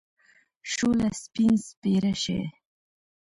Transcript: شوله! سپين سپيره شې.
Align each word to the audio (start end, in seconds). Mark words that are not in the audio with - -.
شوله! 0.71 1.07
سپين 1.23 1.53
سپيره 1.67 2.13
شې. 2.23 2.39